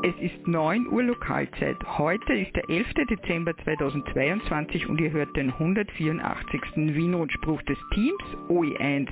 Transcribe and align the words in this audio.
Es 0.00 0.14
ist 0.20 0.46
9 0.46 0.86
Uhr 0.86 1.02
Lokalzeit. 1.02 1.76
Heute 1.98 2.32
ist 2.32 2.54
der 2.54 2.70
11. 2.70 2.86
Dezember 3.10 3.52
2022 3.64 4.88
und 4.88 5.00
ihr 5.00 5.10
hört 5.10 5.36
den 5.36 5.50
184. 5.50 6.60
Wien-Rundspruch 6.76 7.60
des 7.62 7.78
Teams 7.92 8.22
OE1 8.48 9.08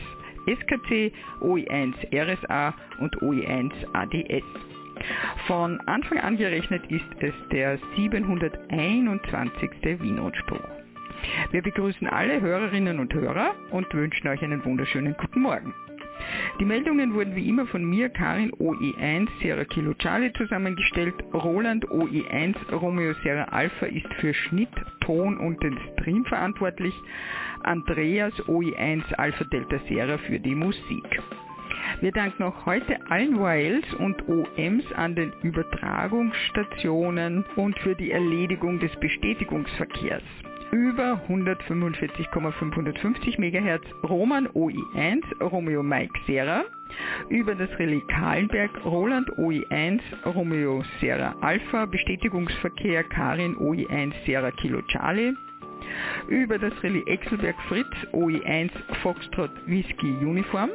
SKC, 0.47 1.13
OE1 1.41 1.95
RSA 2.15 2.73
und 3.01 3.17
OE1 3.21 3.73
ADS. 3.95 4.45
Von 5.49 5.81
Anfang 5.87 6.19
an 6.19 6.37
gerechnet 6.37 6.85
ist 6.89 7.05
es 7.19 7.35
der 7.51 7.79
721. 7.97 9.71
Wien-Rundspruch. 9.83 10.69
Wir 11.51 11.63
begrüßen 11.63 12.07
alle 12.07 12.41
Hörerinnen 12.41 13.01
und 13.01 13.13
Hörer 13.13 13.57
und 13.73 13.93
wünschen 13.93 14.29
euch 14.29 14.43
einen 14.43 14.65
wunderschönen 14.65 15.17
guten 15.19 15.41
Morgen. 15.41 15.75
Die 16.61 16.65
Meldungen 16.65 17.15
wurden 17.15 17.37
wie 17.37 17.49
immer 17.49 17.67
von 17.67 17.85
mir, 17.85 18.09
Karin 18.09 18.51
OE1 18.53 19.29
Sierra 19.41 19.65
Kilo 19.65 19.95
Charlie 19.95 20.33
zusammengestellt. 20.33 21.15
Roland 21.35 21.87
OE1 21.89 22.55
Romeo 22.73 23.13
Sierra 23.23 23.45
Alpha 23.45 23.87
ist 23.87 24.13
für 24.21 24.33
Schnitt, 24.33 24.71
Ton 25.01 25.37
und 25.39 25.61
den 25.63 25.79
Stream 25.93 26.25
verantwortlich. 26.25 26.95
Andreas 27.63 28.33
OE1 28.49 29.15
Alpha 29.15 29.45
Delta 29.45 29.79
Sierra 29.89 30.19
für 30.19 30.41
die 30.41 30.55
Musik. 30.55 31.21
Wir 32.01 32.13
danken 32.13 32.43
auch 32.43 32.67
heute 32.67 32.99
allen 33.11 33.39
Wiles 33.39 33.85
und 33.99 34.29
OMs 34.29 34.85
an 34.95 35.15
den 35.15 35.33
Übertragungsstationen 35.43 37.45
und 37.57 37.79
für 37.81 37.95
die 37.95 38.11
Erledigung 38.11 38.79
des 38.79 38.95
Bestätigungsverkehrs 38.97 40.23
über 40.73 41.21
145,550 41.29 43.39
MHz 43.39 43.83
Roman 44.09 44.49
OI1 44.49 45.23
Romeo 45.41 45.83
Mike 45.83 46.19
Sierra, 46.27 46.65
über 47.29 47.55
das 47.55 47.69
Relais 47.79 48.03
Kahlenberg 48.09 48.71
Roland 48.85 49.31
OI1 49.39 50.01
Romeo 50.25 50.83
Sierra 51.01 51.35
Alpha 51.41 51.87
Bestätigungsverkehr 51.87 53.05
Karin 53.05 53.57
OI1 53.57 54.13
Sierra 54.25 54.51
Kilo 54.53 54.83
Charlie, 54.83 55.35
über 56.29 56.59
das 56.59 56.73
Relais 56.83 57.07
Exelberg 57.07 57.57
Fritz 57.69 57.95
OI1 58.13 58.71
Foxtrot 59.03 59.51
Whisky 59.67 60.11
Uniform, 60.21 60.71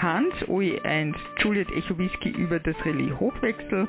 Hans 0.00 0.32
OE1 0.48 1.14
Juliet 1.38 1.70
Echo 1.72 1.98
Whisky 1.98 2.30
über 2.30 2.58
das 2.58 2.74
Relais 2.86 3.12
Hochwechsel, 3.20 3.86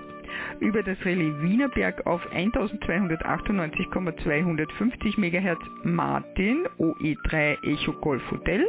über 0.60 0.84
das 0.84 0.98
Relais 1.06 1.34
Wienerberg 1.42 2.06
auf 2.06 2.22
1298,250 2.34 5.18
MHz 5.18 5.60
Martin 5.84 6.68
OE3 6.78 7.64
Echo 7.64 7.94
Golf 7.94 8.30
Hotel, 8.30 8.68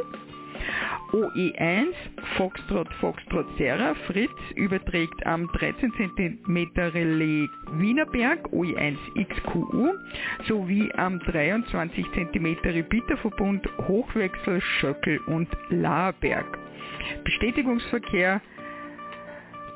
OE1 1.13 1.93
Foxtrot 2.37 2.91
Foxtrot 2.99 3.45
Serra 3.59 3.93
Fritz 4.07 4.31
überträgt 4.55 5.23
am 5.27 5.47
13 5.47 5.93
cm 5.93 6.71
Relais 6.75 7.49
Wienerberg 7.73 8.47
OE1 8.47 8.97
XQU 9.23 9.93
sowie 10.47 10.91
am 10.95 11.19
23 11.19 12.03
cm 12.13 12.57
Repeaterverbund 12.63 13.69
Hochwechsel 13.87 14.59
Schöckel 14.59 15.19
und 15.27 15.47
Laerberg. 15.69 16.57
Bestätigungsverkehr 17.23 18.41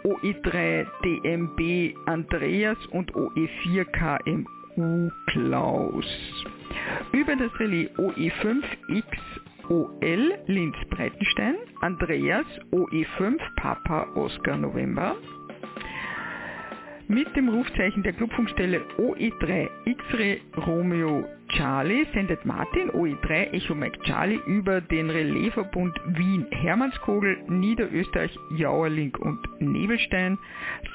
OE3 0.05 0.87
DMB 1.03 1.95
Andreas 2.07 2.83
und 2.87 3.13
OE4 3.13 3.85
KMU 3.91 5.11
Klaus. 5.27 6.05
Über 7.11 7.35
das 7.35 7.51
Relais 7.59 7.89
OE5 7.97 8.63
XOL 9.67 10.33
Linz 10.47 10.75
Breitenstein, 10.89 11.55
Andreas 11.81 12.45
OE5 12.71 13.37
Papa 13.57 14.07
Oscar 14.15 14.57
November, 14.57 15.15
mit 17.09 17.33
dem 17.35 17.49
Rufzeichen 17.49 18.03
der 18.03 18.13
Clubfunkstelle 18.13 18.81
OE3 18.97 19.69
X-Ray 19.85 20.41
Romeo 20.65 21.25
Charlie 21.49 22.05
sendet 22.13 22.45
Martin 22.45 22.91
OE3 22.91 23.53
Echo 23.53 23.75
Mike 23.75 23.99
Charlie 24.03 24.41
über 24.45 24.81
den 24.81 25.09
Relaisverbund 25.09 25.97
Wien 26.07 26.45
Hermannskogel, 26.51 27.37
Niederösterreich 27.47 28.37
Jauerling 28.57 29.15
und 29.15 29.39
Nebelstein, 29.61 30.37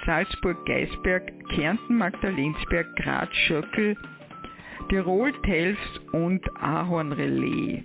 Salzburg 0.04 0.64
Geisberg, 0.66 1.32
Kärnten 1.48 1.96
Magdalensberg, 1.96 2.94
Graz 2.96 3.34
Schöckel, 3.46 3.96
Tirol 4.90 5.32
Telfs 5.42 5.98
und 6.12 6.42
Ahorn 6.62 7.12
Relais. 7.12 7.84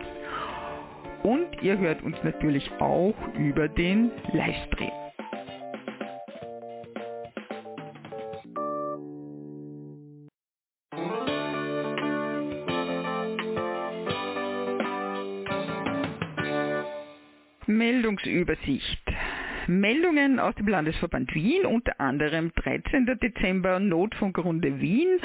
Und 1.24 1.48
ihr 1.62 1.78
hört 1.78 2.04
uns 2.04 2.18
natürlich 2.24 2.70
auch 2.80 3.16
über 3.38 3.68
den 3.68 4.12
Livestream. 4.32 5.07
Meldungsübersicht. 17.78 19.04
Meldungen 19.68 20.40
aus 20.40 20.56
dem 20.56 20.68
Landesverband 20.68 21.34
Wien, 21.36 21.66
unter 21.66 22.00
anderem 22.00 22.52
13. 22.56 23.06
Dezember 23.22 23.80
Notfunkrunde 23.80 24.80
Wien, 24.80 25.20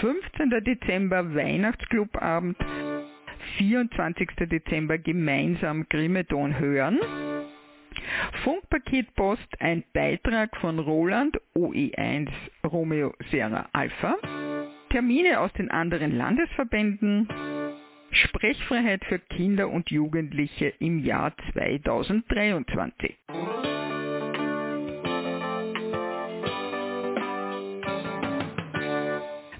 15. 0.00 0.50
Dezember 0.64 1.34
Weihnachtsclubabend, 1.34 2.56
24. 3.58 4.30
Dezember 4.50 4.98
gemeinsam 4.98 5.86
Grimeton 5.88 6.58
hören, 6.58 6.98
Funkpaketpost 8.42 9.60
ein 9.60 9.84
Beitrag 9.92 10.56
von 10.56 10.78
Roland 10.78 11.38
OE1 11.54 12.28
Romeo 12.64 13.14
Serra 13.30 13.68
Alpha, 13.72 14.16
Termine 14.90 15.40
aus 15.40 15.52
den 15.52 15.70
anderen 15.70 16.16
Landesverbänden, 16.16 17.28
Sprechfreiheit 18.12 19.04
für 19.06 19.18
Kinder 19.18 19.70
und 19.70 19.90
Jugendliche 19.90 20.74
im 20.78 21.02
Jahr 21.02 21.34
2023. 21.52 23.16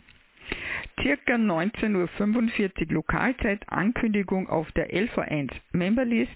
Circa 1.00 1.34
19.45 1.34 2.86
Uhr 2.86 2.94
Lokalzeit 2.94 3.68
Ankündigung 3.68 4.48
auf 4.48 4.70
der 4.72 4.90
LV1 4.90 5.52
Memberlist, 5.72 6.30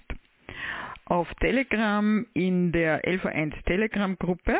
auf 1.09 1.27
Telegram 1.35 2.25
in 2.33 2.71
der 2.71 3.03
LV1 3.03 3.53
Telegram 3.65 4.17
Gruppe 4.17 4.57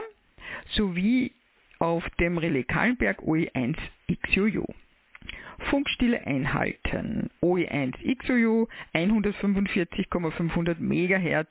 sowie 0.71 1.31
auf 1.79 2.07
dem 2.19 2.37
Relais 2.37 2.67
Kahlenberg 2.67 3.21
OE1 3.21 3.77
XUU. 4.11 4.65
Funkstille 5.69 6.25
einhalten. 6.25 7.29
OE1 7.41 7.93
XOU 8.17 8.67
145,500 8.93 10.79
MHz 10.79 11.49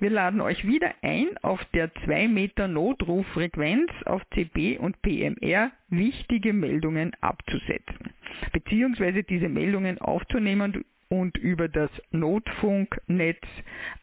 Wir 0.00 0.10
laden 0.10 0.40
euch 0.40 0.66
wieder 0.66 0.92
ein, 1.02 1.28
auf 1.42 1.64
der 1.74 1.92
2 2.04 2.28
Meter 2.28 2.68
Notrufrequenz 2.68 3.90
auf 4.04 4.22
CB 4.30 4.78
und 4.78 5.00
PMR 5.02 5.70
wichtige 5.88 6.52
Meldungen 6.52 7.12
abzusetzen, 7.20 8.12
beziehungsweise 8.52 9.22
diese 9.22 9.48
Meldungen 9.48 9.98
aufzunehmen 9.98 10.84
und 11.08 11.36
über 11.36 11.68
das 11.68 11.90
Notfunknetz 12.10 13.42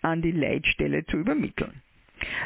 an 0.01 0.21
die 0.21 0.31
Leitstelle 0.31 1.05
zu 1.05 1.17
übermitteln. 1.17 1.81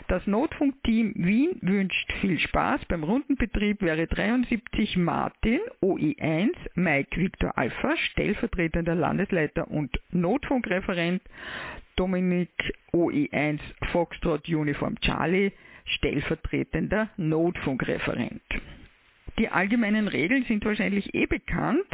Das 0.08 0.26
Notfunkteam 0.28 1.14
Wien 1.16 1.58
wünscht 1.62 2.12
viel 2.22 2.40
Spaß 2.40 2.86
beim 2.86 3.04
Rundenbetrieb 3.04 3.82
wäre 3.82 4.08
73 4.08 4.98
Martin 4.98 5.60
OE1 5.82 6.52
Mike 6.76 7.20
Victor 7.20 7.58
Alpha 7.58 7.98
stellvertretender 7.98 8.96
Landesleiter 8.96 9.68
und 9.70 9.92
Notfunkreferent 10.12 11.22
Dominik 11.96 12.74
OE1 12.94 13.60
Foxtrot 13.92 14.48
Uniform 14.48 15.00
Charlie 15.02 15.52
stellvertretender 15.86 17.10
Notfunkreferent. 17.18 18.42
Die 19.38 19.50
allgemeinen 19.50 20.08
Regeln 20.08 20.44
sind 20.46 20.64
wahrscheinlich 20.66 21.14
eh 21.14 21.26
bekannt 21.26 21.88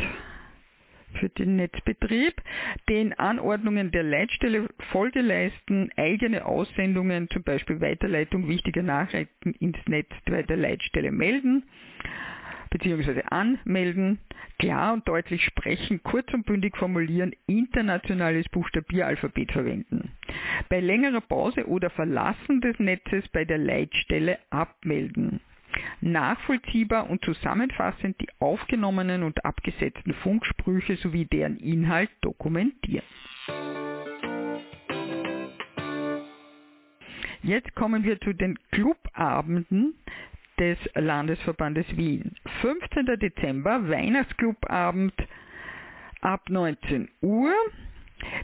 für 1.14 1.30
den 1.30 1.56
Netzbetrieb, 1.56 2.36
den 2.88 3.14
Anordnungen 3.14 3.92
der 3.92 4.04
Leitstelle 4.04 4.68
Folge 4.92 5.22
leisten, 5.22 5.90
eigene 5.96 6.46
Aussendungen, 6.46 7.30
zum 7.30 7.44
Beispiel 7.44 7.82
Weiterleitung 7.82 8.48
wichtiger 8.48 8.84
Nachrichten 8.84 9.54
ins 9.54 9.78
Netz 9.88 10.10
bei 10.26 10.44
der 10.44 10.58
Leitstelle 10.58 11.12
melden 11.12 11.64
bzw. 12.70 13.24
anmelden, 13.30 14.20
klar 14.58 14.94
und 14.94 15.08
deutlich 15.08 15.44
sprechen, 15.44 16.02
kurz 16.04 16.34
und 16.34 16.46
bündig 16.46 16.78
formulieren, 16.78 17.34
internationales 17.48 18.48
Buchstabieralphabet 18.50 19.52
verwenden. 19.52 20.12
Bei 20.70 20.80
längerer 20.80 21.22
Pause 21.22 21.68
oder 21.68 21.90
Verlassen 21.90 22.62
des 22.62 22.78
Netzes 22.80 23.28
bei 23.30 23.46
der 23.46 23.58
Leitstelle 23.58 24.40
abmelden 24.50 25.42
nachvollziehbar 26.02 27.10
und 27.10 27.24
zusammenfassend 27.24 28.20
die 28.22 28.30
aufgenommenen 28.40 29.24
und 29.24 29.46
abgesetzten 29.46 30.14
Funksprüche 30.16 30.96
sowie 30.98 31.26
deren 31.26 31.58
Inhalt 31.58 32.10
dokumentieren. 32.22 33.06
Jetzt 37.42 37.74
kommen 37.76 38.04
wir 38.04 38.20
zu 38.20 38.34
den 38.34 38.60
Clubabenden 38.72 39.96
des 40.60 40.78
Landesverbandes 40.94 41.86
Wien. 41.96 42.36
15. 42.62 43.06
Dezember, 43.20 43.88
Weihnachtsclubabend 43.90 45.14
ab 46.22 46.50
19 46.50 47.10
Uhr. 47.22 47.54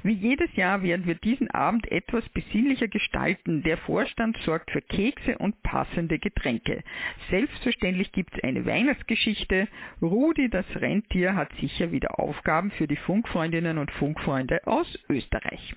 Wie 0.04 0.14
jedes 0.14 0.56
Jahr 0.56 0.82
werden 0.84 1.06
wir 1.06 1.16
diesen 1.16 1.52
Abend 1.52 1.92
etwas 1.92 2.28
besinnlicher 2.30 2.88
gestalten. 2.88 3.62
Der 3.64 3.78
Vorstand 3.78 4.38
sorgt 4.46 4.72
für 4.72 4.82
Kekse 4.82 5.38
und 5.38 5.62
passende 5.64 6.18
Getränke. 6.18 6.82
Selbstverständlich 7.30 8.14
gibt 8.14 8.36
es 8.36 8.44
eine 8.44 8.66
Weihnachtsgeschichte. 8.66 9.68
Rudi, 10.02 10.50
das 10.50 10.66
Rentier, 10.76 11.36
hat 11.36 11.52
sicher 11.60 11.92
wieder 11.92 12.20
Aufgaben 12.20 12.72
für 12.72 12.88
die 12.88 12.96
Funkfreundinnen 12.96 13.78
und 13.78 13.92
Funkfreunde 13.92 14.66
aus 14.66 14.88
Österreich. 15.10 15.76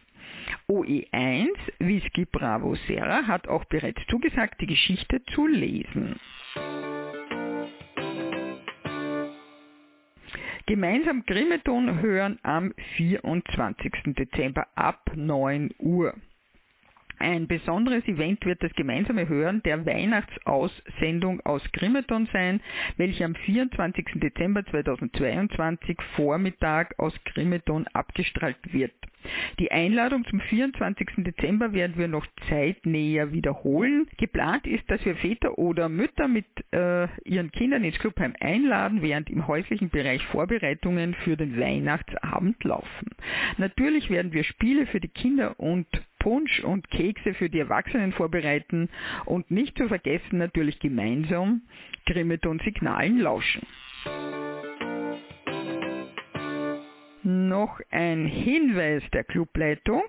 OE1 0.69 1.49
Whisky 1.79 2.25
Bravo 2.25 2.75
Serra 2.87 3.27
hat 3.27 3.49
auch 3.49 3.65
bereits 3.65 4.01
zugesagt, 4.09 4.61
die 4.61 4.67
Geschichte 4.67 5.23
zu 5.35 5.47
lesen. 5.47 6.21
Gemeinsam 10.69 11.25
Grimeton 11.25 12.03
hören 12.03 12.39
am 12.43 12.75
24. 12.99 13.91
Dezember 14.09 14.67
ab 14.75 15.11
9 15.15 15.71
Uhr. 15.79 16.13
Ein 17.19 17.47
besonderes 17.47 18.07
Event 18.07 18.45
wird 18.45 18.63
das 18.63 18.75
gemeinsame 18.75 19.27
Hören 19.31 19.63
der 19.63 19.87
Weihnachtsaussendung 19.87 21.41
aus 21.41 21.63
Grimeton 21.73 22.29
sein, 22.35 22.61
welche 22.99 23.25
am 23.25 23.35
24. 23.35 24.21
Dezember 24.21 24.63
2022 24.67 25.97
Vormittag 26.17 26.95
aus 26.99 27.15
Grimeton 27.25 27.87
abgestrahlt 27.95 28.59
wird. 28.71 28.93
Die 29.59 29.71
Einladung 29.71 30.25
zum 30.27 30.41
24. 30.41 31.09
Dezember 31.19 31.73
werden 31.73 31.97
wir 31.97 32.09
noch 32.09 32.27
zeitnäher 32.49 33.33
wiederholen. 33.33 34.07
Geplant 34.17 34.67
ist, 34.67 34.91
dass 34.91 35.05
wir 35.05 35.17
Väter 35.17 35.59
oder 35.59 35.89
Mütter 35.89 36.29
mit 36.29 36.47
äh, 36.73 37.09
ihren 37.25 37.51
Kindern 37.53 37.85
ins 37.85 37.99
Clubheim 37.99 38.35
einladen, 38.41 39.03
während 39.03 39.31
im 39.31 39.47
häuslichen 39.47 39.91
Bereich 39.91 40.23
Vorbereitungen 40.27 41.15
für 41.25 41.37
den 41.37 41.59
Weihnachtsabend 41.59 42.63
laufen. 42.65 43.11
Natürlich 43.57 44.11
werden 44.11 44.33
wir 44.33 44.45
Spiele 44.45 44.87
für 44.87 45.01
die 45.01 45.09
Kinder 45.09 45.59
und 45.59 45.87
Punsch 46.19 46.61
und 46.65 46.91
Kekse 46.91 47.35
für 47.35 47.49
die 47.49 47.61
Erwachsenen 47.61 48.13
vorbereiten 48.13 48.89
und 49.25 49.51
nicht 49.51 49.79
zu 49.79 49.89
vergessen 49.89 50.39
natürlich 50.39 50.79
gemeinsam 50.81 51.63
Grimeton 52.07 52.59
Signalen 52.61 53.19
lauschen. 53.19 53.63
Noch 57.49 57.81
ein 57.91 58.27
Hinweis 58.27 59.03
der 59.15 59.25
Clubleitung. 59.25 60.05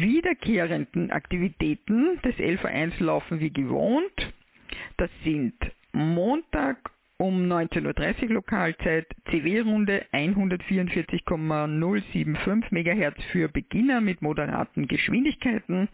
Wiederkehrenden 0.00 1.10
Aktivitäten 1.10 2.20
des 2.22 2.36
LV1 2.36 3.02
laufen 3.02 3.40
wie 3.40 3.50
gewohnt. 3.50 4.32
Das 4.96 5.10
sind 5.24 5.54
Montag 5.92 6.78
um 7.18 7.50
19.30 7.50 8.24
Uhr 8.24 8.34
Lokalzeit, 8.34 9.06
CW-Runde 9.30 10.04
144,075 10.12 12.72
MHz 12.72 13.24
für 13.32 13.48
Beginner 13.48 14.02
mit 14.02 14.20
moderaten 14.20 14.86
Geschwindigkeiten. 14.86 15.88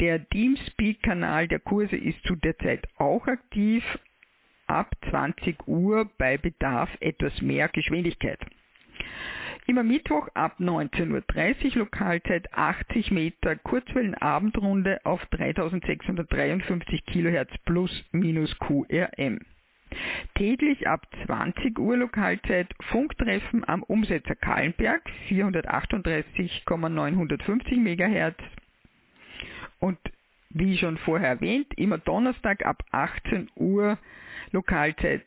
Der 0.00 0.26
Teamspeak-Kanal 0.28 1.48
der 1.48 1.60
Kurse 1.60 1.96
ist 1.96 2.22
zu 2.24 2.34
der 2.36 2.56
Zeit 2.58 2.88
auch 2.96 3.26
aktiv, 3.26 3.84
ab 4.66 4.94
20 5.10 5.68
Uhr 5.68 6.08
bei 6.16 6.38
Bedarf 6.38 6.88
etwas 7.00 7.42
mehr 7.42 7.68
Geschwindigkeit. 7.68 8.38
Immer 9.66 9.82
Mittwoch 9.82 10.28
ab 10.34 10.56
19.30 10.60 11.72
Uhr 11.72 11.84
Lokalzeit 11.84 12.52
80 12.52 13.10
Meter 13.10 13.56
Kurzwellenabendrunde 13.56 15.00
auf 15.04 15.24
3653 15.26 17.06
kHz 17.06 17.48
plus 17.64 18.04
minus 18.12 18.54
QRM. 18.58 19.40
Täglich 20.34 20.86
ab 20.86 21.06
20 21.24 21.78
Uhr 21.78 21.96
Lokalzeit 21.96 22.68
Funktreffen 22.90 23.66
am 23.66 23.82
Umsetzer 23.82 24.34
Kahlenberg 24.34 25.00
438,950 25.28 27.78
MHz 27.78 28.36
und 29.78 29.96
wie 30.50 30.76
schon 30.76 30.98
vorher 30.98 31.30
erwähnt, 31.30 31.72
immer 31.76 31.96
Donnerstag 31.96 32.66
ab 32.66 32.84
18 32.90 33.48
Uhr 33.56 33.96
Lokalzeit 34.52 35.24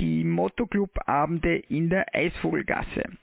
die 0.00 0.24
Motoclub-Abende 0.24 1.54
in 1.56 1.88
der 1.88 2.12
Eisvogelgasse. 2.14 3.16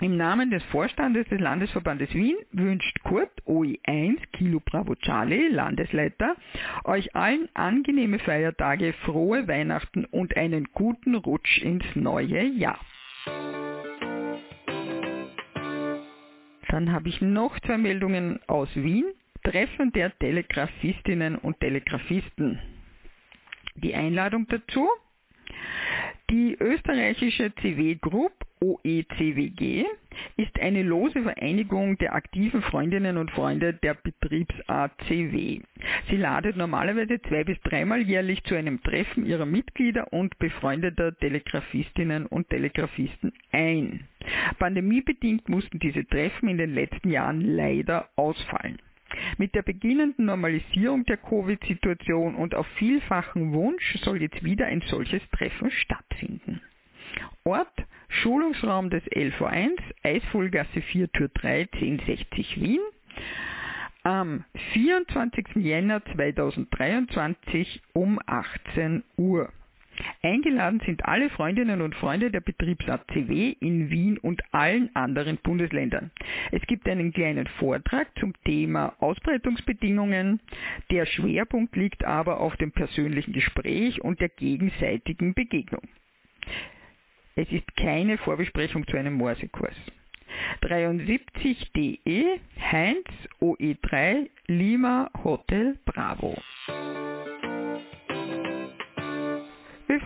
Im 0.00 0.16
Namen 0.16 0.50
des 0.50 0.62
Vorstandes 0.64 1.26
des 1.28 1.40
Landesverbandes 1.40 2.12
Wien 2.14 2.36
wünscht 2.50 2.98
Kurt 3.04 3.30
OI1 3.46 4.18
Kilo 4.32 4.60
Bravo 4.60 4.96
Charlie, 4.96 5.48
Landesleiter, 5.48 6.34
euch 6.82 7.14
allen 7.14 7.48
angenehme 7.54 8.18
Feiertage, 8.18 8.92
frohe 9.04 9.46
Weihnachten 9.46 10.04
und 10.04 10.36
einen 10.36 10.64
guten 10.72 11.14
Rutsch 11.14 11.62
ins 11.62 11.84
neue 11.94 12.42
Jahr. 12.42 12.80
Dann 16.68 16.90
habe 16.90 17.08
ich 17.08 17.20
noch 17.20 17.58
zwei 17.60 17.78
Meldungen 17.78 18.40
aus 18.48 18.68
Wien. 18.74 19.04
Treffen 19.44 19.92
der 19.92 20.18
Telegrafistinnen 20.18 21.36
und 21.36 21.60
Telegrafisten. 21.60 22.58
Die 23.76 23.94
Einladung 23.94 24.46
dazu. 24.48 24.88
Die 26.30 26.56
österreichische 26.58 27.54
CW 27.56 27.96
Group 27.96 28.32
OECWG 28.60 29.84
ist 30.36 30.58
eine 30.58 30.82
lose 30.82 31.22
Vereinigung 31.22 31.98
der 31.98 32.14
aktiven 32.14 32.62
Freundinnen 32.62 33.18
und 33.18 33.30
Freunde 33.30 33.74
der 33.74 33.94
Betriebsart 33.94 34.92
CW. 35.06 35.60
Sie 36.08 36.16
ladet 36.16 36.56
normalerweise 36.56 37.20
zwei 37.22 37.44
bis 37.44 37.60
dreimal 37.60 38.00
jährlich 38.00 38.42
zu 38.44 38.54
einem 38.54 38.82
Treffen 38.82 39.26
ihrer 39.26 39.44
Mitglieder 39.44 40.12
und 40.14 40.38
befreundeter 40.38 41.14
Telegrafistinnen 41.18 42.24
und 42.26 42.48
Telegrafisten 42.48 43.32
ein. 43.52 44.08
Pandemiebedingt 44.58 45.48
mussten 45.50 45.78
diese 45.78 46.06
Treffen 46.06 46.48
in 46.48 46.56
den 46.56 46.74
letzten 46.74 47.10
Jahren 47.10 47.42
leider 47.42 48.08
ausfallen. 48.16 48.78
Mit 49.38 49.54
der 49.54 49.62
beginnenden 49.62 50.26
Normalisierung 50.26 51.04
der 51.04 51.16
Covid-Situation 51.16 52.34
und 52.34 52.54
auf 52.54 52.66
vielfachen 52.78 53.52
Wunsch 53.52 53.98
soll 54.02 54.22
jetzt 54.22 54.42
wieder 54.44 54.66
ein 54.66 54.82
solches 54.88 55.22
Treffen 55.30 55.70
stattfinden. 55.70 56.60
Ort 57.44 57.84
Schulungsraum 58.08 58.90
des 58.90 59.04
LV1, 59.04 59.78
Eisvollgasse 60.02 60.80
4 60.80 61.10
Tür 61.12 61.28
3 61.34 61.68
1060 61.72 62.60
Wien. 62.60 62.80
Am 64.02 64.44
24. 64.72 65.56
Jänner 65.56 66.04
2023 66.04 67.82
um 67.94 68.20
18 68.26 69.02
Uhr. 69.16 69.50
Eingeladen 70.22 70.80
sind 70.84 71.04
alle 71.04 71.30
Freundinnen 71.30 71.80
und 71.80 71.94
Freunde 71.94 72.30
der 72.30 72.40
Betriebsart 72.40 73.06
CW 73.12 73.56
in 73.60 73.90
Wien 73.90 74.18
und 74.18 74.42
allen 74.52 74.94
anderen 74.94 75.38
Bundesländern. 75.38 76.10
Es 76.50 76.62
gibt 76.62 76.88
einen 76.88 77.12
kleinen 77.12 77.46
Vortrag 77.58 78.08
zum 78.18 78.32
Thema 78.44 78.94
Ausbreitungsbedingungen. 78.98 80.40
Der 80.90 81.06
Schwerpunkt 81.06 81.76
liegt 81.76 82.04
aber 82.04 82.40
auf 82.40 82.56
dem 82.56 82.72
persönlichen 82.72 83.32
Gespräch 83.32 84.02
und 84.02 84.20
der 84.20 84.28
gegenseitigen 84.30 85.34
Begegnung. 85.34 85.82
Es 87.36 87.50
ist 87.50 87.76
keine 87.76 88.18
Vorbesprechung 88.18 88.86
zu 88.86 88.96
einem 88.96 89.14
Morsekurs. 89.14 89.74
73DE 90.62 92.40
Heinz 92.60 93.06
OE3 93.40 94.28
Lima 94.46 95.10
Hotel 95.22 95.78
Bravo. 95.84 96.36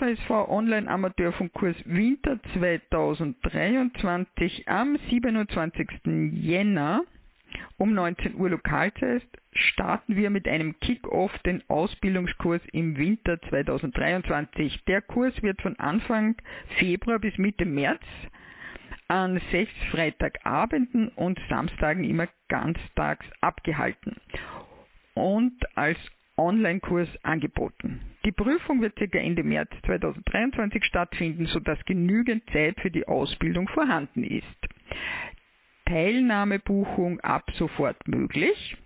ÖVSV 0.01 0.31
Online 0.49 0.89
Amateurfunkkurs 0.89 1.75
Winter 1.85 2.39
2023 2.55 4.69
am 4.69 4.97
27. 5.11 5.89
Jänner 6.35 7.03
um 7.79 7.95
19 7.95 8.37
Uhr 8.37 8.51
Lokalzeit 8.51 9.27
starten 9.51 10.15
wir 10.15 10.31
mit 10.31 10.47
einem 10.47 10.79
Kick-Off 10.79 11.37
den 11.41 11.69
Ausbildungskurs 11.69 12.63
im 12.73 12.97
Winter 12.97 13.41
2023. 13.49 14.85
Der 14.85 15.03
Kurs 15.03 15.35
wird 15.43 15.61
von 15.63 15.77
Anfang 15.81 16.37
Februar 16.79 17.19
bis 17.19 17.37
Mitte 17.37 17.65
März 17.65 18.03
an 19.09 19.41
sechs 19.51 19.73
Freitagabenden 19.91 21.09
und 21.09 21.41
Samstagen 21.49 22.05
immer 22.05 22.29
ganztags 22.49 23.27
abgehalten 23.41 24.17
und 25.15 25.55
als 25.77 25.99
Online-Kurs 26.39 27.09
angeboten. 27.23 28.01
Die 28.25 28.33
Prüfung 28.33 28.81
wird 28.81 28.97
ca. 28.97 29.19
Ende 29.19 29.43
März 29.43 29.71
2023 29.87 30.85
stattfinden, 30.85 31.47
sodass 31.47 31.79
genügend 31.85 32.45
Zeit 32.53 32.81
für 32.81 32.91
die 32.91 33.07
Ausbildung 33.07 33.69
vorhanden 33.69 34.25
ist. 34.25 34.45
Teilnahmebuchung 35.87 37.21
ab 37.21 37.51
sofort 37.55 38.07
möglich. 38.07 38.77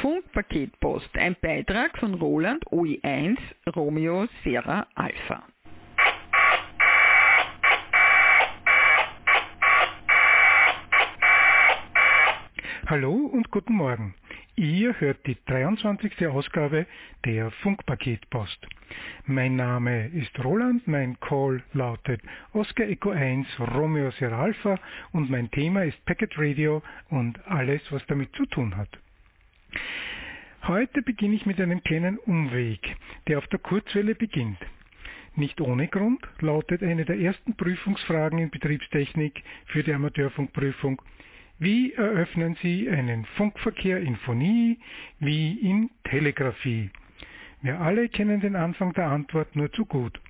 Funkpaketpost, 0.01 1.17
ein 1.17 1.37
Beitrag 1.41 1.97
von 1.99 2.15
Roland 2.15 2.65
OE1 2.67 3.39
Romeo 3.77 4.27
Serra 4.43 4.89
Alpha. 4.95 5.45
Hallo 12.87 13.15
und 13.15 13.51
guten 13.51 13.75
Morgen. 13.75 14.15
Ihr 14.55 15.01
hört 15.01 15.27
die 15.27 15.39
23. 15.47 16.27
Ausgabe 16.27 16.87
der 17.25 17.51
Funkpaketpost. 17.63 18.67
Mein 19.25 19.57
Name 19.57 20.09
ist 20.09 20.39
Roland, 20.45 20.87
mein 20.87 21.19
Call 21.21 21.63
lautet 21.73 22.21
Oscar 22.53 22.85
Echo 22.85 23.11
1 23.13 23.49
Romeo 23.59 24.11
Sierra 24.11 24.43
Alpha 24.43 24.79
und 25.13 25.31
mein 25.31 25.51
Thema 25.51 25.85
ist 25.85 26.05
Packet 26.05 26.37
Radio 26.37 26.83
und 27.09 27.39
alles, 27.47 27.81
was 27.91 28.05
damit 28.09 28.37
zu 28.37 28.45
tun 28.45 28.77
hat. 28.77 28.91
Heute 30.65 31.01
beginne 31.01 31.37
ich 31.37 31.47
mit 31.47 31.59
einem 31.59 31.83
kleinen 31.83 32.19
Umweg, 32.19 32.95
der 33.29 33.39
auf 33.39 33.47
der 33.47 33.59
Kurzwelle 33.59 34.15
beginnt. 34.15 34.59
Nicht 35.35 35.63
ohne 35.63 35.89
Grund 35.89 36.21
lautet 36.41 36.83
eine 36.83 37.07
der 37.07 37.19
ersten 37.19 37.57
Prüfungsfragen 37.57 38.39
in 38.39 38.51
Betriebstechnik 38.51 39.43
für 39.69 39.83
die 39.83 39.95
Amateurfunkprüfung 39.95 41.01
Wie 41.59 41.93
eröffnen 41.93 42.57
Sie 42.63 42.89
einen 42.89 43.25
Funkverkehr 43.37 44.01
in 44.01 44.17
Phonie 44.17 44.79
wie 45.21 45.53
in 45.61 45.91
Telegrafie? 46.05 46.91
Wir 47.63 47.81
alle 47.81 48.09
kennen 48.09 48.41
den 48.41 48.57
Anfang 48.57 48.93
der 48.93 49.07
Antwort 49.07 49.55
nur 49.55 49.71
zu 49.73 49.87
gut. 49.87 50.21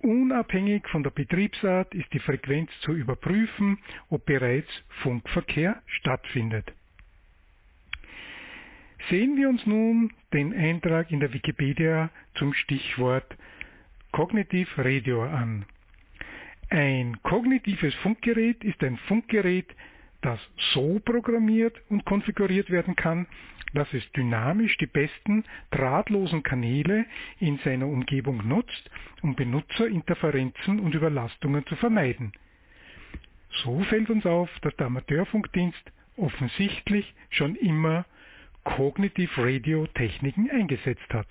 Unabhängig 0.00 0.86
von 0.88 1.02
der 1.02 1.10
Betriebsart 1.10 1.92
ist 1.94 2.12
die 2.12 2.20
Frequenz 2.20 2.70
zu 2.82 2.92
überprüfen, 2.92 3.78
ob 4.10 4.24
bereits 4.26 4.70
Funkverkehr 5.02 5.82
stattfindet. 5.86 6.72
Sehen 9.10 9.36
wir 9.36 9.48
uns 9.48 9.64
nun 9.66 10.12
den 10.32 10.54
Eintrag 10.54 11.10
in 11.10 11.18
der 11.18 11.32
Wikipedia 11.32 12.10
zum 12.34 12.52
Stichwort 12.52 13.36
Cognitive 14.12 14.68
Radio 14.76 15.24
an. 15.24 15.64
Ein 16.70 17.16
kognitives 17.22 17.94
Funkgerät 17.96 18.62
ist 18.62 18.82
ein 18.84 18.98
Funkgerät, 19.08 19.66
das 20.22 20.40
so 20.72 21.00
programmiert 21.00 21.80
und 21.88 22.04
konfiguriert 22.04 22.70
werden 22.70 22.96
kann, 22.96 23.26
dass 23.74 23.92
es 23.92 24.10
dynamisch 24.12 24.76
die 24.78 24.86
besten 24.86 25.44
drahtlosen 25.70 26.42
Kanäle 26.42 27.06
in 27.38 27.58
seiner 27.58 27.86
Umgebung 27.86 28.46
nutzt, 28.46 28.90
um 29.22 29.34
Benutzerinterferenzen 29.34 30.80
und 30.80 30.94
Überlastungen 30.94 31.66
zu 31.66 31.76
vermeiden. 31.76 32.32
So 33.62 33.80
fällt 33.84 34.10
uns 34.10 34.26
auf, 34.26 34.50
dass 34.60 34.74
der 34.76 34.86
Amateurfunkdienst 34.86 35.92
offensichtlich 36.16 37.14
schon 37.30 37.56
immer 37.56 38.04
Cognitive 38.64 39.30
Radio 39.36 39.86
Techniken 39.86 40.50
eingesetzt 40.50 41.12
hat. 41.12 41.28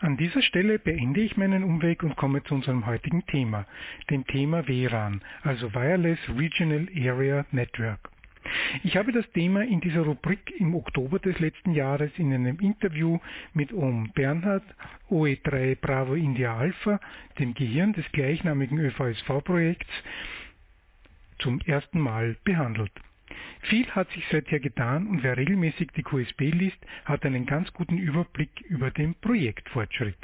An 0.00 0.16
dieser 0.16 0.42
Stelle 0.42 0.78
beende 0.78 1.20
ich 1.20 1.36
meinen 1.36 1.64
Umweg 1.64 2.02
und 2.02 2.16
komme 2.16 2.42
zu 2.44 2.54
unserem 2.54 2.86
heutigen 2.86 3.24
Thema, 3.26 3.66
dem 4.10 4.26
Thema 4.26 4.66
WRAN, 4.66 5.22
also 5.42 5.72
Wireless 5.74 6.18
Regional 6.36 6.88
Area 6.96 7.46
Network. 7.52 8.10
Ich 8.82 8.96
habe 8.96 9.12
das 9.12 9.28
Thema 9.32 9.62
in 9.64 9.80
dieser 9.80 10.02
Rubrik 10.02 10.52
im 10.58 10.74
Oktober 10.74 11.18
des 11.18 11.38
letzten 11.38 11.72
Jahres 11.72 12.10
in 12.18 12.32
einem 12.32 12.58
Interview 12.58 13.18
mit 13.54 13.72
Om 13.72 14.10
Bernhard, 14.14 14.64
OE3 15.10 15.76
Bravo 15.80 16.14
India 16.14 16.56
Alpha, 16.56 17.00
dem 17.38 17.54
Gehirn 17.54 17.94
des 17.94 18.04
gleichnamigen 18.12 18.78
ÖVSV-Projekts, 18.78 19.90
zum 21.38 21.60
ersten 21.60 22.00
Mal 22.00 22.36
behandelt. 22.44 22.92
Viel 23.62 23.90
hat 23.90 24.10
sich 24.10 24.24
seither 24.30 24.60
getan 24.60 25.06
und 25.06 25.22
wer 25.22 25.36
regelmäßig 25.36 25.90
die 25.96 26.02
QSB 26.02 26.40
liest, 26.52 26.78
hat 27.04 27.24
einen 27.24 27.46
ganz 27.46 27.72
guten 27.72 27.98
Überblick 27.98 28.60
über 28.68 28.90
den 28.90 29.14
Projektfortschritt. 29.14 30.18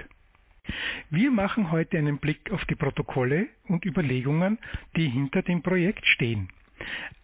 Wir 1.09 1.31
machen 1.31 1.71
heute 1.71 1.99
einen 1.99 2.19
Blick 2.19 2.51
auf 2.53 2.65
die 2.67 2.75
Protokolle 2.75 3.49
und 3.69 3.85
Überlegungen, 3.85 4.59
die 4.97 5.09
hinter 5.09 5.43
dem 5.43 5.63
Projekt 5.63 6.07
stehen. 6.07 6.49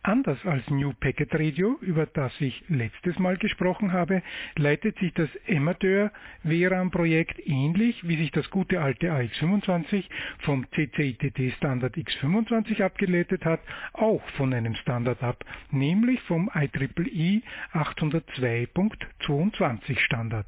Anders 0.02 0.38
als 0.46 0.68
New 0.70 0.92
Packet 0.92 1.34
Radio, 1.34 1.78
über 1.80 2.06
das 2.06 2.32
ich 2.40 2.62
letztes 2.68 3.18
Mal 3.18 3.38
gesprochen 3.38 3.92
habe, 3.92 4.22
leitet 4.56 4.96
sich 4.98 5.12
das 5.14 5.28
Amateur 5.48 6.12
WRAM-Projekt 6.44 7.44
ähnlich 7.44 8.06
wie 8.06 8.16
sich 8.16 8.30
das 8.30 8.48
gute 8.50 8.80
alte 8.80 9.12
AX25 9.12 10.04
vom 10.38 10.64
CCITT 10.70 11.54
Standard 11.56 11.96
X25 11.96 12.84
abgeleitet 12.84 13.44
hat, 13.44 13.58
auch 13.94 14.22
von 14.36 14.54
einem 14.54 14.76
Standard 14.76 15.24
ab, 15.24 15.44
nämlich 15.72 16.20
vom 16.22 16.48
IEEE 16.54 17.42
802.22 17.72 19.98
Standard. 19.98 20.46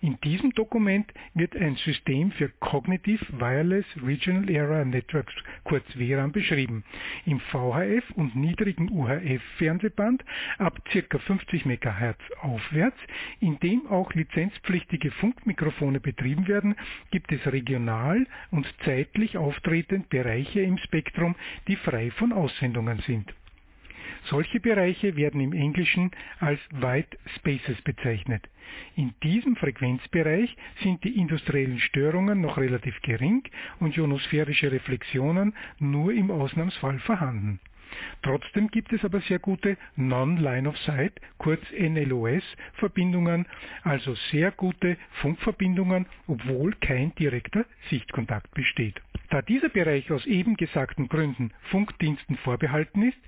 In 0.00 0.18
diesem 0.20 0.52
Dokument 0.52 1.12
wird 1.34 1.56
ein 1.56 1.76
System 1.76 2.32
für 2.32 2.48
Cognitive 2.60 3.24
Wireless 3.38 3.86
Regional 4.04 4.44
Area 4.48 4.84
Networks, 4.84 5.34
kurz 5.64 5.84
WRAN, 5.96 6.32
beschrieben. 6.32 6.84
Im 7.26 7.40
VHF 7.40 8.10
und 8.14 8.34
niedrigen 8.36 8.90
UHF-Fernsehband 8.90 10.24
ab 10.58 10.82
ca. 10.84 11.18
50 11.18 11.64
MHz 11.66 12.18
aufwärts, 12.40 12.98
in 13.40 13.58
dem 13.60 13.86
auch 13.86 14.12
lizenzpflichtige 14.14 15.10
Funkmikrofone 15.10 16.00
betrieben 16.00 16.48
werden, 16.48 16.74
gibt 17.10 17.32
es 17.32 17.46
regional 17.46 18.26
und 18.50 18.66
zeitlich 18.84 19.36
auftretend 19.36 20.08
Bereiche 20.08 20.60
im 20.60 20.78
Spektrum, 20.78 21.36
die 21.68 21.76
frei 21.76 22.10
von 22.10 22.32
Aussendungen 22.32 22.98
sind. 23.00 23.32
Solche 24.24 24.60
Bereiche 24.60 25.16
werden 25.16 25.40
im 25.40 25.52
Englischen 25.52 26.10
als 26.38 26.60
White 26.70 27.18
Spaces 27.36 27.80
bezeichnet. 27.82 28.48
In 28.96 29.14
diesem 29.22 29.56
Frequenzbereich 29.56 30.56
sind 30.82 31.02
die 31.04 31.18
industriellen 31.18 31.80
Störungen 31.80 32.40
noch 32.40 32.56
relativ 32.58 33.00
gering 33.02 33.42
und 33.80 33.96
ionosphärische 33.96 34.70
Reflexionen 34.70 35.54
nur 35.78 36.12
im 36.12 36.30
Ausnahmsfall 36.30 36.98
vorhanden. 37.00 37.60
Trotzdem 38.22 38.68
gibt 38.68 38.92
es 38.92 39.04
aber 39.04 39.20
sehr 39.22 39.38
gute 39.38 39.76
Non-Line-of-Sight, 39.96 41.20
kurz 41.38 41.60
NLOS, 41.72 42.44
Verbindungen, 42.74 43.46
also 43.82 44.14
sehr 44.30 44.50
gute 44.52 44.96
Funkverbindungen, 45.20 46.06
obwohl 46.26 46.74
kein 46.80 47.14
direkter 47.14 47.64
Sichtkontakt 47.90 48.52
besteht. 48.54 49.00
Da 49.30 49.40
dieser 49.40 49.70
Bereich 49.70 50.10
aus 50.10 50.26
eben 50.26 50.56
gesagten 50.56 51.08
Gründen 51.08 51.52
Funkdiensten 51.70 52.36
vorbehalten 52.36 53.02
ist, 53.02 53.18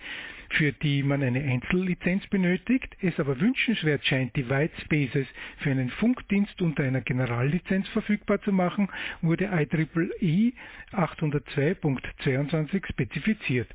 für 0.51 0.73
die 0.73 1.03
man 1.03 1.23
eine 1.23 1.43
Einzellizenz 1.43 2.27
benötigt, 2.29 2.97
es 3.01 3.19
aber 3.19 3.41
wünschenswert 3.41 4.05
scheint, 4.05 4.37
die 4.37 4.49
White 4.49 4.75
Spaces 4.83 5.27
für 5.59 5.71
einen 5.71 5.91
Funkdienst 5.91 6.61
unter 6.63 6.85
einer 6.85 7.01
Generallizenz 7.01 7.89
verfügbar 7.89 8.41
zu 8.43 8.53
machen, 8.53 8.89
wurde 9.23 9.47
IEEE 9.47 10.53
802.22 10.93 12.87
spezifiziert. 12.87 13.69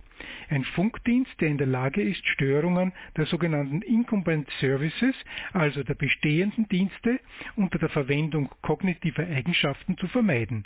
Ein 0.49 0.63
Funkdienst, 0.63 1.39
der 1.39 1.49
in 1.49 1.58
der 1.58 1.67
Lage 1.67 2.01
ist, 2.01 2.25
Störungen 2.27 2.93
der 3.17 3.25
sogenannten 3.25 3.82
Incumbent 3.82 4.49
Services, 4.60 5.15
also 5.53 5.84
der 5.84 5.95
bestehenden 5.95 6.67
Dienste, 6.69 7.19
unter 7.55 7.79
der 7.79 7.89
Verwendung 7.89 8.49
kognitiver 8.62 9.23
Eigenschaften 9.23 9.97
zu 9.97 10.08
vermeiden 10.08 10.65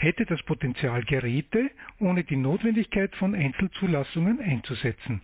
hätte 0.00 0.24
das 0.24 0.42
Potenzial, 0.44 1.02
Geräte 1.02 1.70
ohne 1.98 2.24
die 2.24 2.36
Notwendigkeit 2.36 3.14
von 3.16 3.34
Einzelzulassungen 3.34 4.40
einzusetzen. 4.40 5.20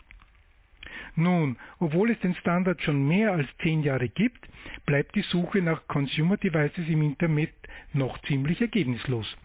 Nun, 1.15 1.57
obwohl 1.79 2.11
es 2.11 2.19
den 2.21 2.35
Standard 2.35 2.83
schon 2.83 3.07
mehr 3.07 3.33
als 3.33 3.49
zehn 3.63 3.83
Jahre 3.83 4.09
gibt, 4.09 4.47
bleibt 4.85 5.15
die 5.15 5.23
Suche 5.23 5.63
nach 5.63 5.87
Consumer 5.89 6.37
Devices 6.37 6.89
im 6.89 7.03
Internet 7.03 7.53
noch 7.93 8.21
ziemlich 8.23 8.61
ergebnislos. 8.61 9.37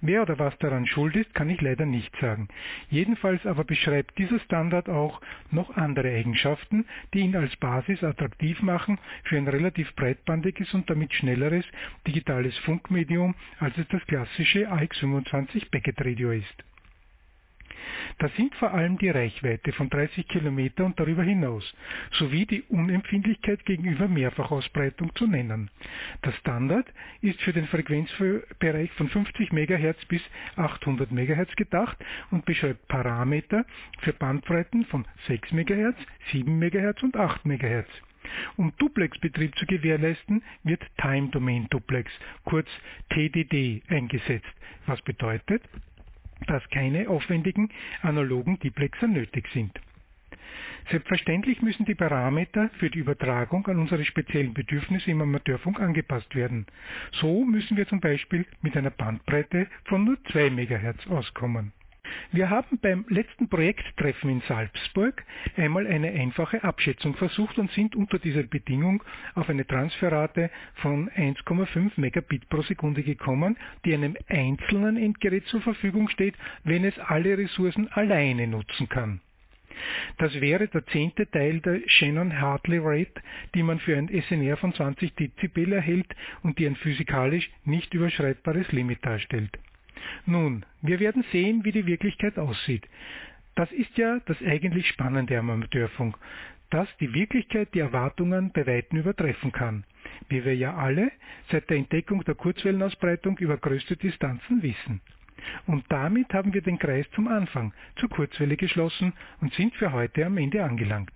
Wer 0.00 0.22
oder 0.22 0.38
was 0.38 0.56
daran 0.58 0.86
schuld 0.86 1.16
ist, 1.16 1.34
kann 1.34 1.50
ich 1.50 1.60
leider 1.60 1.84
nicht 1.84 2.14
sagen. 2.20 2.48
Jedenfalls 2.88 3.44
aber 3.46 3.64
beschreibt 3.64 4.18
dieser 4.18 4.40
Standard 4.40 4.88
auch 4.88 5.20
noch 5.50 5.76
andere 5.76 6.08
Eigenschaften, 6.08 6.86
die 7.12 7.20
ihn 7.20 7.36
als 7.36 7.54
Basis 7.56 8.02
attraktiv 8.02 8.62
machen 8.62 8.98
für 9.24 9.36
ein 9.36 9.48
relativ 9.48 9.94
breitbandiges 9.94 10.72
und 10.74 10.88
damit 10.88 11.12
schnelleres 11.12 11.64
digitales 12.06 12.56
Funkmedium, 12.58 13.34
als 13.58 13.76
es 13.76 13.88
das 13.88 14.04
klassische 14.06 14.70
AX25 14.70 15.70
Packet 15.70 16.00
Radio 16.00 16.32
ist. 16.32 16.64
Das 18.18 18.34
sind 18.34 18.52
vor 18.56 18.72
allem 18.72 18.98
die 18.98 19.10
Reichweite 19.10 19.72
von 19.72 19.88
30 19.88 20.26
Kilometer 20.26 20.84
und 20.84 20.98
darüber 20.98 21.22
hinaus, 21.22 21.64
sowie 22.12 22.46
die 22.46 22.62
Unempfindlichkeit 22.62 23.64
gegenüber 23.64 24.08
Mehrfachausbreitung 24.08 25.14
zu 25.14 25.28
nennen. 25.28 25.70
Der 26.24 26.32
Standard 26.32 26.92
ist 27.20 27.40
für 27.42 27.52
den 27.52 27.68
Frequenzbereich 27.68 28.90
von 28.92 29.08
50 29.08 29.52
MHz 29.52 30.04
bis 30.06 30.22
800 30.56 31.12
MHz 31.12 31.54
gedacht 31.54 31.96
und 32.32 32.44
beschreibt 32.44 32.88
Parameter 32.88 33.64
für 34.00 34.12
Bandbreiten 34.12 34.84
von 34.86 35.06
6 35.28 35.52
MHz, 35.52 35.96
7 36.32 36.58
MHz 36.58 37.02
und 37.04 37.16
8 37.16 37.46
MHz. 37.46 37.88
Um 38.56 38.72
Duplex-Betrieb 38.78 39.56
zu 39.56 39.66
gewährleisten, 39.66 40.42
wird 40.64 40.84
Time 41.00 41.28
Domain 41.28 41.68
Duplex, 41.70 42.10
kurz 42.44 42.68
TDD, 43.10 43.82
eingesetzt, 43.88 44.52
was 44.86 45.00
bedeutet, 45.02 45.62
dass 46.48 46.68
keine 46.70 47.08
aufwendigen 47.08 47.70
analogen 48.02 48.58
Diplexer 48.58 49.06
nötig 49.06 49.46
sind. 49.52 49.78
Selbstverständlich 50.90 51.60
müssen 51.60 51.84
die 51.84 51.94
Parameter 51.94 52.70
für 52.78 52.88
die 52.88 53.00
Übertragung 53.00 53.66
an 53.66 53.78
unsere 53.78 54.04
speziellen 54.04 54.54
Bedürfnisse 54.54 55.10
im 55.10 55.20
Amateurfunk 55.20 55.80
angepasst 55.80 56.34
werden. 56.34 56.66
So 57.12 57.44
müssen 57.44 57.76
wir 57.76 57.86
zum 57.86 58.00
Beispiel 58.00 58.46
mit 58.62 58.76
einer 58.76 58.90
Bandbreite 58.90 59.66
von 59.84 60.04
nur 60.04 60.16
2 60.32 60.50
MHz 60.50 61.06
auskommen. 61.08 61.72
Wir 62.32 62.50
haben 62.50 62.78
beim 62.78 63.04
letzten 63.08 63.48
Projekttreffen 63.48 64.30
in 64.30 64.40
Salzburg 64.42 65.24
einmal 65.56 65.86
eine 65.86 66.10
einfache 66.10 66.62
Abschätzung 66.62 67.14
versucht 67.14 67.58
und 67.58 67.70
sind 67.72 67.96
unter 67.96 68.18
dieser 68.18 68.42
Bedingung 68.42 69.02
auf 69.34 69.48
eine 69.48 69.66
Transferrate 69.66 70.50
von 70.74 71.10
1,5 71.10 71.92
Megabit 71.96 72.48
pro 72.48 72.62
Sekunde 72.62 73.02
gekommen, 73.02 73.56
die 73.84 73.94
einem 73.94 74.16
einzelnen 74.28 74.96
Endgerät 74.96 75.46
zur 75.46 75.60
Verfügung 75.62 76.08
steht, 76.08 76.34
wenn 76.64 76.84
es 76.84 76.98
alle 76.98 77.38
Ressourcen 77.38 77.88
alleine 77.88 78.46
nutzen 78.46 78.88
kann. 78.88 79.20
Das 80.16 80.40
wäre 80.40 80.68
der 80.68 80.84
zehnte 80.86 81.30
Teil 81.30 81.60
der 81.60 81.80
Shannon-Hartley 81.86 82.78
Rate, 82.82 83.22
die 83.54 83.62
man 83.62 83.78
für 83.78 83.96
ein 83.96 84.08
SNR 84.08 84.56
von 84.56 84.72
20 84.72 85.14
Dezibel 85.14 85.72
erhält 85.72 86.14
und 86.42 86.58
die 86.58 86.66
ein 86.66 86.76
physikalisch 86.76 87.50
nicht 87.64 87.94
überschreitbares 87.94 88.70
Limit 88.72 89.04
darstellt. 89.04 89.58
Nun, 90.26 90.64
wir 90.82 91.00
werden 91.00 91.24
sehen, 91.32 91.64
wie 91.64 91.72
die 91.72 91.86
Wirklichkeit 91.86 92.38
aussieht. 92.38 92.88
Das 93.54 93.70
ist 93.72 93.96
ja 93.98 94.20
das 94.26 94.40
eigentlich 94.42 94.86
Spannende 94.88 95.38
am 95.38 95.50
Amateurfunk, 95.50 96.16
dass 96.70 96.88
die 96.98 97.12
Wirklichkeit 97.14 97.74
die 97.74 97.80
Erwartungen 97.80 98.52
bei 98.52 98.66
Weitem 98.66 98.98
übertreffen 98.98 99.52
kann, 99.52 99.84
wie 100.28 100.44
wir 100.44 100.54
ja 100.54 100.76
alle 100.76 101.10
seit 101.50 101.68
der 101.70 101.78
Entdeckung 101.78 102.22
der 102.24 102.34
Kurzwellenausbreitung 102.34 103.38
über 103.38 103.56
größte 103.56 103.96
Distanzen 103.96 104.62
wissen. 104.62 105.00
Und 105.66 105.84
damit 105.88 106.32
haben 106.34 106.52
wir 106.52 106.62
den 106.62 106.78
Kreis 106.78 107.08
zum 107.12 107.28
Anfang 107.28 107.72
zur 107.96 108.08
Kurzwelle 108.10 108.56
geschlossen 108.56 109.12
und 109.40 109.54
sind 109.54 109.74
für 109.76 109.92
heute 109.92 110.26
am 110.26 110.36
Ende 110.36 110.62
angelangt. 110.62 111.12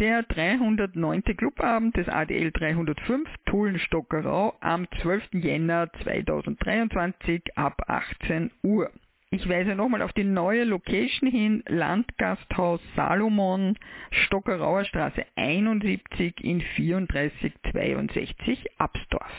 Der 0.00 0.22
309. 0.22 1.22
Clubabend 1.34 1.96
des 1.96 2.10
ADL 2.10 2.52
305 2.52 3.26
Tulln-Stockerau 3.46 4.52
am 4.60 4.86
12. 5.00 5.30
Jänner 5.32 5.90
2023 6.02 7.56
ab 7.56 7.80
18 7.86 8.50
Uhr. 8.62 8.90
Ich 9.30 9.48
weise 9.48 9.74
nochmal 9.74 10.02
auf 10.02 10.12
die 10.12 10.24
neue 10.24 10.64
Location 10.64 11.30
hin, 11.30 11.64
Landgasthaus 11.66 12.82
Salomon, 12.96 13.78
Stockerauer 14.10 14.84
Straße 14.84 15.24
71 15.36 16.44
in 16.44 16.62
3462 16.76 18.66
Absdorf. 18.76 19.32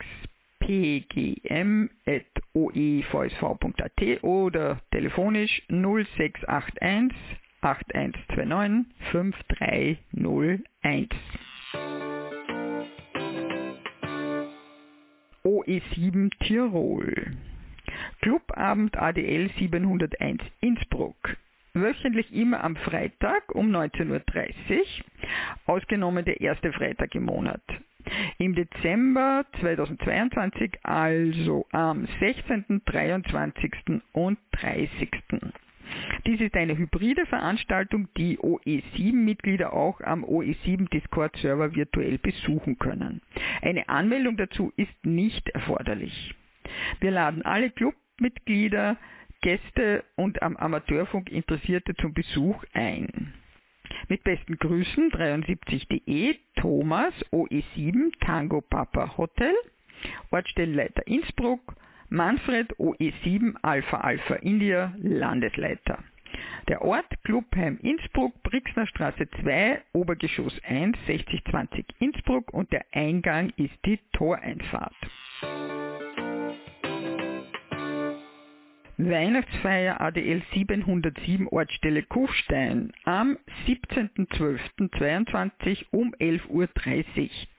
pgm.oevsv.at 2.55 4.23
oder 4.23 4.81
telefonisch 4.91 5.63
0681 5.69 7.15
8129 7.63 8.87
5301. 9.11 11.09
OE7 15.45 16.31
Tirol. 16.45 17.37
Clubabend 18.21 18.97
ADL 18.97 19.51
701 19.59 20.43
Innsbruck. 20.61 21.37
Wöchentlich 21.75 22.33
immer 22.35 22.63
am 22.63 22.77
Freitag 22.77 23.55
um 23.55 23.75
19.30 23.75 24.11
Uhr, 24.11 24.85
ausgenommen 25.67 26.25
der 26.25 26.41
erste 26.41 26.73
Freitag 26.73 27.15
im 27.15 27.25
Monat. 27.25 27.63
Im 28.39 28.55
Dezember 28.55 29.47
2022 29.61 30.81
also 30.83 31.67
am 31.73 32.07
16., 32.21 32.83
23. 32.85 33.73
und 34.13 34.39
30. 34.53 35.09
Dies 36.27 36.41
ist 36.41 36.55
eine 36.55 36.77
hybride 36.77 37.27
Veranstaltung, 37.27 38.09
die 38.17 38.39
OE7-Mitglieder 38.39 39.73
auch 39.73 40.01
am 40.01 40.25
OE7 40.25 40.91
Discord-Server 40.91 41.75
virtuell 41.75 42.19
besuchen 42.19 42.79
können. 42.79 43.23
Eine 43.63 43.89
Anmeldung 43.89 44.37
dazu 44.37 44.73
ist 44.77 45.05
nicht 45.05 45.49
erforderlich. 45.51 46.35
Wir 47.01 47.11
laden 47.11 47.43
alle 47.43 47.71
Clubmitglieder, 47.71 48.97
Gäste 49.43 50.05
und 50.17 50.41
am 50.41 50.57
Amateurfunk 50.57 51.31
Interessierte 51.31 51.95
zum 51.97 52.15
Besuch 52.15 52.65
ein. 52.73 53.35
Mit 54.09 54.25
besten 54.25 54.57
Grüßen 54.57 55.11
73.de 55.11 56.37
Thomas 56.57 57.13
OE7 57.33 58.13
Tango 58.21 58.61
Papa 58.61 59.17
Hotel, 59.17 59.55
Ortsstellenleiter 60.31 61.07
Innsbruck, 61.07 61.77
Manfred 62.09 62.73
OE7 62.79 63.57
Alpha 63.63 63.99
Alpha 63.99 64.35
India 64.37 64.95
Landesleiter. 64.99 65.99
Der 66.69 66.83
Ort 66.83 67.07
Clubheim 67.25 67.79
Innsbruck, 67.83 68.33
Brixner 68.45 68.87
Straße 68.87 69.29
2, 69.43 69.83
Obergeschoss 69.93 70.59
1, 70.65 70.97
6020 71.07 71.85
Innsbruck 71.99 72.53
und 72.55 72.73
der 72.73 72.85
Eingang 72.93 73.53
ist 73.57 73.75
die 73.85 73.99
Toreinfahrt. 74.13 74.95
Weihnachtsfeier 79.11 80.01
ADL 80.01 80.43
707 80.55 81.49
Ortsstelle 81.49 82.03
Kufstein 82.03 82.93
am 83.05 83.37
17.12.22 83.67 85.87
um 85.91 86.15
11.30 86.15 86.49
Uhr. 86.49 86.69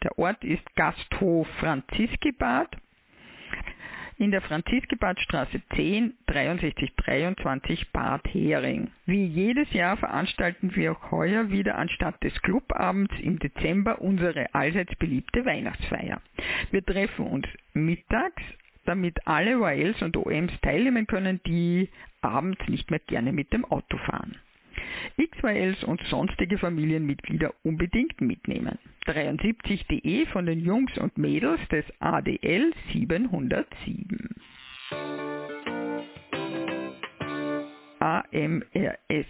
Der 0.03 0.19
Ort 0.19 0.43
ist 0.43 0.75
Gasthof 0.75 1.47
Franziskibad 1.59 2.75
in 4.17 4.31
der 4.31 4.41
Franziskibadstraße 4.41 5.61
10 5.75 6.13
6323 6.27 7.91
Bad 7.91 8.21
Hering. 8.31 8.91
Wie 9.05 9.25
jedes 9.25 9.71
Jahr 9.73 9.97
veranstalten 9.97 10.75
wir 10.75 10.93
auch 10.93 11.11
heuer 11.11 11.49
wieder 11.49 11.77
anstatt 11.77 12.23
des 12.23 12.33
Clubabends 12.41 13.13
im 13.21 13.39
Dezember 13.39 14.01
unsere 14.01 14.53
allseits 14.53 14.95
beliebte 14.95 15.45
Weihnachtsfeier. 15.45 16.21
Wir 16.71 16.85
treffen 16.85 17.27
uns 17.27 17.47
mittags 17.73 18.41
damit 18.85 19.25
alle 19.25 19.59
OALs 19.59 20.01
und 20.01 20.17
OMs 20.17 20.51
teilnehmen 20.61 21.07
können, 21.07 21.39
die 21.45 21.89
abends 22.21 22.59
nicht 22.67 22.89
mehr 22.91 22.99
gerne 22.99 23.33
mit 23.33 23.53
dem 23.53 23.65
Auto 23.65 23.97
fahren. 23.97 24.35
XYLs 25.17 25.83
und 25.83 26.01
sonstige 26.03 26.57
Familienmitglieder 26.57 27.53
unbedingt 27.63 28.19
mitnehmen. 28.21 28.77
73.de 29.05 30.25
von 30.27 30.45
den 30.45 30.59
Jungs 30.59 30.97
und 30.97 31.17
Mädels 31.17 31.59
des 31.69 31.85
ADL 31.99 32.73
707. 32.91 34.35
AMRS 37.99 39.27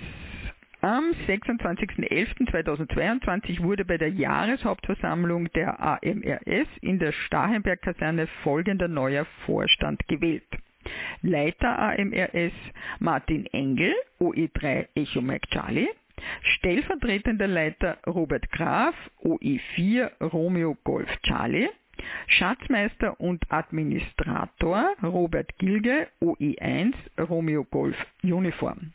am 0.84 1.12
26.11.2022 1.28 3.64
wurde 3.64 3.86
bei 3.86 3.98
der 3.98 4.10
Jahreshauptversammlung 4.10 5.50
der 5.54 5.80
AMRS 5.80 6.68
in 6.82 7.00
der 7.00 7.14
Starhenberg-Kaserne 7.14 8.28
folgender 8.44 8.90
neuer 8.90 9.26
Vorstand 9.46 10.06
gewählt. 10.10 10.44
Leiter 11.22 11.80
AMRS 11.80 12.52
Martin 13.00 13.46
Engel, 13.54 13.96
OE3 14.20 14.90
Echo 14.94 15.22
Mike 15.22 15.48
Charlie, 15.52 15.88
stellvertretender 16.42 17.48
Leiter 17.48 18.00
Robert 18.06 18.52
Graf, 18.52 18.94
OE4 19.24 20.22
Romeo 20.22 20.76
Golf 20.84 21.08
Charlie, 21.22 21.70
Schatzmeister 22.28 23.18
und 23.22 23.50
Administrator 23.50 24.96
Robert 25.02 25.58
Gilge, 25.60 26.10
OE1 26.22 26.94
Romeo 27.18 27.64
Golf 27.64 27.96
Uniform. 28.22 28.92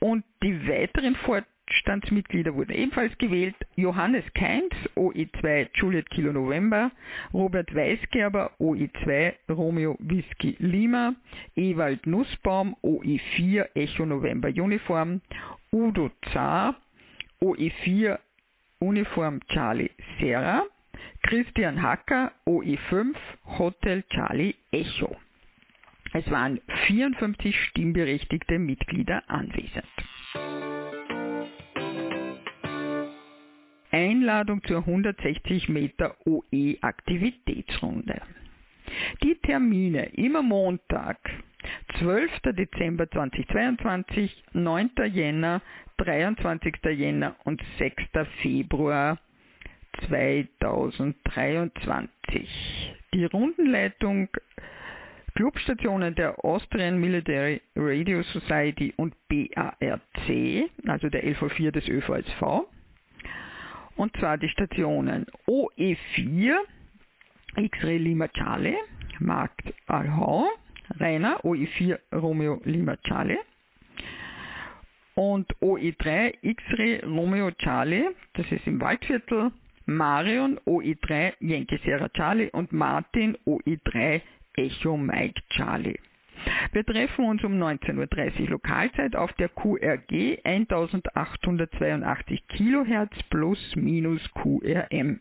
Und 0.00 0.24
die 0.42 0.68
weiteren 0.68 1.16
Vorstandsmitglieder 1.16 2.54
wurden 2.54 2.72
ebenfalls 2.72 3.16
gewählt. 3.18 3.56
Johannes 3.74 4.24
Keins, 4.34 4.72
OE2 4.96 5.68
Juliet 5.74 6.08
Kilo 6.10 6.32
November, 6.32 6.90
Robert 7.34 7.74
Weisgerber, 7.74 8.52
OE2 8.60 9.34
Romeo 9.48 9.96
Whisky 9.98 10.56
Lima, 10.60 11.14
Ewald 11.56 12.06
Nussbaum, 12.06 12.76
OE4 12.82 13.68
Echo 13.74 14.06
November 14.06 14.48
Uniform, 14.48 15.20
Udo 15.72 16.10
Zar, 16.32 16.76
OE4 17.42 18.18
Uniform 18.80 19.40
Charlie 19.48 19.90
Serra, 20.20 20.64
Christian 21.24 21.76
Hacker, 21.82 22.32
OE5 22.46 23.14
Hotel 23.58 24.02
Charlie 24.10 24.54
Echo. 24.72 25.16
Es 26.12 26.30
waren 26.30 26.60
54 26.86 27.54
stimmberechtigte 27.64 28.58
Mitglieder 28.58 29.22
anwesend. 29.28 29.84
Einladung 33.90 34.62
zur 34.64 34.78
160 34.78 35.68
Meter 35.68 36.16
OE 36.26 36.78
Aktivitätsrunde. 36.80 38.22
Die 39.22 39.34
Termine 39.36 40.06
immer 40.14 40.42
Montag, 40.42 41.18
12. 41.98 42.30
Dezember 42.56 43.10
2022, 43.10 44.44
9. 44.52 44.90
Jänner, 45.12 45.60
23. 45.98 46.76
Jänner 46.96 47.36
und 47.44 47.62
6. 47.78 48.02
Februar 48.40 49.18
2023. 50.06 52.94
Die 53.12 53.24
Rundenleitung 53.24 54.28
Clubstationen 55.38 56.16
der 56.16 56.44
Austrian 56.44 56.98
Military 56.98 57.62
Radio 57.76 58.24
Society 58.24 58.92
und 58.96 59.14
BARC, 59.28 60.68
also 60.84 61.08
der 61.10 61.22
LV4 61.22 61.70
des 61.70 61.88
ÖVSV. 61.88 62.66
Und 63.94 64.16
zwar 64.16 64.36
die 64.36 64.48
Stationen 64.48 65.26
OE4, 65.46 66.56
X-Ray 67.54 67.98
Lima 67.98 68.26
Charlie, 68.26 68.74
Markt 69.20 69.62
Alhau, 69.86 70.48
Rainer, 70.98 71.38
OE4 71.44 72.00
Romeo 72.14 72.60
Lima 72.64 72.96
Charlie. 72.96 73.38
Und 75.14 75.46
OE3 75.62 76.34
X-Ray 76.42 77.04
Romeo 77.04 77.52
Charlie, 77.52 78.08
das 78.32 78.50
ist 78.50 78.66
im 78.66 78.80
Waldviertel, 78.80 79.52
Marion 79.86 80.58
OE3 80.66 81.34
Yankee 81.38 81.78
Sierra 81.84 82.08
Charlie 82.08 82.50
und 82.50 82.72
Martin 82.72 83.38
OE3 83.46 84.20
Echo 84.58 84.96
Mike 84.96 85.40
Charlie. 85.50 86.00
Wir 86.72 86.84
treffen 86.84 87.24
uns 87.24 87.44
um 87.44 87.62
19.30 87.62 88.42
Uhr 88.42 88.48
Lokalzeit 88.48 89.14
auf 89.14 89.32
der 89.34 89.48
QRG 89.48 90.40
1882 90.44 92.48
kHz 92.48 93.22
plus 93.30 93.76
minus 93.76 94.20
QRM. 94.34 95.20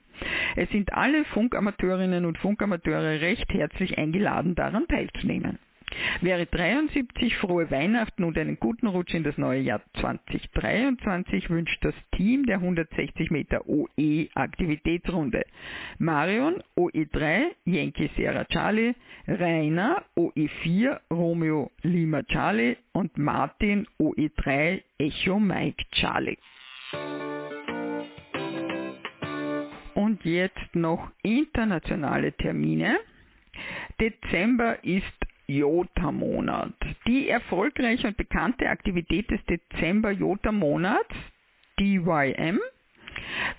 Es 0.55 0.69
sind 0.69 0.91
alle 0.93 1.23
Funkamateurinnen 1.25 2.25
und 2.25 2.39
Funkamateure 2.39 3.21
recht 3.21 3.53
herzlich 3.53 3.97
eingeladen, 3.97 4.55
daran 4.55 4.87
teilzunehmen. 4.87 5.59
Wäre 6.21 6.45
73 6.45 7.37
frohe 7.37 7.71
Weihnachten 7.71 8.23
und 8.23 8.37
einen 8.37 8.59
guten 8.59 8.87
Rutsch 8.87 9.13
in 9.13 9.23
das 9.23 9.37
neue 9.37 9.61
Jahr 9.61 9.81
2023 9.99 11.49
wünscht 11.49 11.83
das 11.83 11.93
Team 12.15 12.45
der 12.45 12.57
160 12.57 13.31
Meter 13.31 13.67
OE 13.67 14.27
Aktivitätsrunde. 14.33 15.43
Marion 15.97 16.61
OE3 16.75 17.51
Yankee 17.65 18.09
Sierra 18.15 18.45
Charlie, 18.45 18.95
Rainer 19.27 20.03
OE4 20.17 20.99
Romeo 21.11 21.71
Lima 21.83 22.23
Charlie 22.23 22.75
und 22.93 23.17
Martin 23.17 23.87
OE3 23.99 24.81
Echo 24.97 25.39
Mike 25.39 25.85
Charlie. 25.91 26.37
Und 29.93 30.23
jetzt 30.25 30.75
noch 30.75 31.11
internationale 31.23 32.33
Termine. 32.33 32.97
Dezember 33.99 34.83
ist 34.83 35.05
Jota-Monat. 35.47 36.73
Die 37.07 37.29
erfolgreiche 37.29 38.07
und 38.07 38.17
bekannte 38.17 38.69
Aktivität 38.69 39.29
des 39.31 39.39
Dezember-Jota-Monats, 39.45 41.15
DYM, 41.79 42.59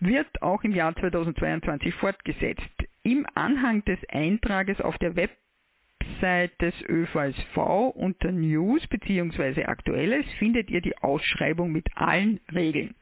wird 0.00 0.42
auch 0.42 0.62
im 0.64 0.74
Jahr 0.74 0.94
2022 0.94 1.94
fortgesetzt. 1.94 2.62
Im 3.02 3.26
Anhang 3.34 3.84
des 3.84 3.98
Eintrages 4.10 4.80
auf 4.80 4.98
der 4.98 5.16
Website 5.16 6.60
des 6.60 6.74
ÖVSV 6.88 7.56
unter 7.94 8.32
News 8.32 8.86
bzw. 8.88 9.64
Aktuelles 9.64 10.26
findet 10.38 10.70
ihr 10.70 10.80
die 10.80 10.96
Ausschreibung 10.98 11.72
mit 11.72 11.86
allen 11.94 12.40
Regeln. 12.52 12.94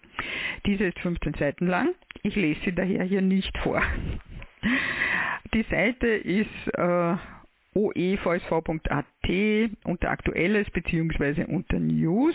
Diese 0.65 0.85
ist 0.85 0.99
15 1.01 1.35
Seiten 1.35 1.67
lang. 1.67 1.95
Ich 2.23 2.37
lese 2.37 2.61
sie 2.65 2.73
daher 2.73 3.05
hier 3.05 3.23
nicht 3.23 3.57
vor. 3.59 3.83
Die 5.55 5.63
Seite 5.71 6.07
ist 6.07 6.49
äh, 6.75 7.17
oevsv.at 7.77 9.07
unter 9.85 10.11
Aktuelles 10.11 10.71
bzw. 10.71 11.45
unter 11.45 11.79
News. 11.79 12.35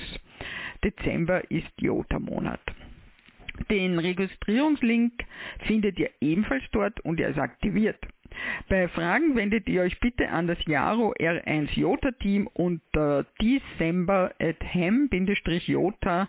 Dezember 0.83 1.49
ist 1.49 1.71
Jota-Monat. 1.77 2.61
Den 3.69 3.99
Registrierungslink 3.99 5.13
findet 5.65 5.99
ihr 5.99 6.09
ebenfalls 6.21 6.63
dort 6.71 6.99
und 7.01 7.19
er 7.19 7.29
ist 7.29 7.39
aktiviert. 7.39 7.99
Bei 8.69 8.87
Fragen 8.87 9.35
wendet 9.35 9.67
ihr 9.67 9.81
euch 9.81 9.99
bitte 9.99 10.29
an 10.29 10.47
das 10.47 10.57
Jaro 10.65 11.13
R1 11.19 11.77
Jota 11.77 12.11
Team 12.11 12.47
unter 12.53 13.25
december 13.41 14.31
at 14.39 14.63
hem-jota.com. 14.63 16.27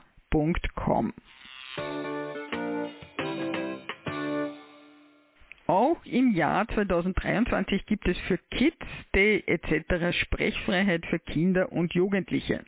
Auch 5.92 6.05
im 6.07 6.35
Jahr 6.35 6.66
2023 6.68 7.85
gibt 7.85 8.09
es 8.09 8.16
für 8.20 8.38
Kids 8.50 8.87
Day 9.14 9.42
etc. 9.46 10.16
Sprechfreiheit 10.16 11.05
für 11.07 11.18
Kinder 11.18 11.70
und 11.70 11.92
Jugendliche. 11.92 12.64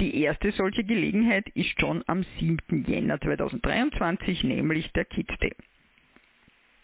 Die 0.00 0.22
erste 0.22 0.50
solche 0.52 0.82
Gelegenheit 0.82 1.48
ist 1.50 1.80
schon 1.80 2.02
am 2.08 2.24
7. 2.40 2.84
Jänner 2.86 3.20
2023, 3.20 4.42
nämlich 4.44 4.90
der 4.92 5.04
Kids 5.04 5.36
Day. 5.38 5.54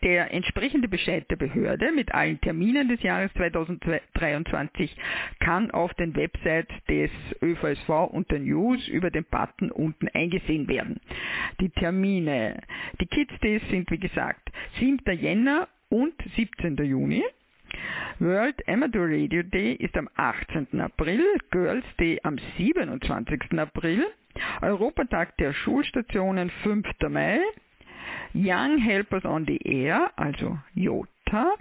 Der 0.04 0.32
entsprechende 0.34 0.86
Bescheid 0.86 1.24
der 1.30 1.36
Behörde 1.36 1.90
mit 1.90 2.12
allen 2.12 2.38
Terminen 2.42 2.88
des 2.88 3.02
Jahres 3.02 3.32
2023 3.34 4.94
kann 5.40 5.70
auf 5.70 5.94
den 5.94 6.14
Websites 6.14 6.74
des 6.88 7.10
ÖVSV 7.42 7.88
unter 8.12 8.38
News 8.38 8.86
über 8.88 9.10
den 9.10 9.24
Button 9.24 9.70
unten 9.70 10.08
eingesehen 10.08 10.68
werden. 10.68 11.00
Die 11.60 11.70
Termine, 11.70 12.60
die 13.00 13.06
Kids 13.06 13.32
Days 13.40 13.62
sind 13.70 13.90
wie 13.90 13.98
gesagt 13.98 14.52
7. 14.78 14.98
Jänner 15.18 15.68
und 15.88 16.12
17. 16.36 16.76
Juni. 16.84 17.24
World 18.18 18.56
Amateur 18.68 19.08
Radio 19.08 19.42
Day 19.42 19.72
ist 19.72 19.96
am 19.96 20.08
18. 20.16 20.80
April, 20.80 21.24
Girls 21.50 21.84
Day 21.98 22.20
am 22.22 22.36
27. 22.58 23.58
April, 23.58 24.06
Europatag 24.60 25.36
der 25.38 25.54
Schulstationen 25.54 26.50
5. 26.62 26.86
Mai, 27.08 27.40
Young 28.34 28.78
Helpers 28.78 29.24
on 29.24 29.46
the 29.46 29.60
Air, 29.64 30.10
also 30.16 30.58
JOTA, 30.74 31.54